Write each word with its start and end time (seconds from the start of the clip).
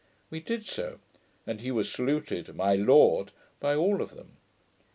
We 0.31 0.39
did 0.39 0.65
so; 0.65 0.97
and 1.45 1.61
he 1.61 1.69
was 1.69 1.91
saluted 1.93 2.55
'My 2.55 2.73
Lord' 2.73 3.31
by 3.59 3.75
all 3.75 4.01
of 4.01 4.15
them. 4.15 4.37